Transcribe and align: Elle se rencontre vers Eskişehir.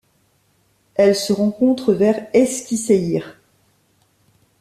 Elle 0.95 1.15
se 1.15 1.31
rencontre 1.31 1.93
vers 1.93 2.27
Eskişehir. 2.33 3.37